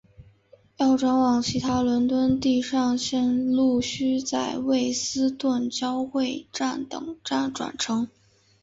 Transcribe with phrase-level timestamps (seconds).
[0.77, 8.09] 要转往其他伦敦地上线路须在卫斯顿交汇站等站换乘。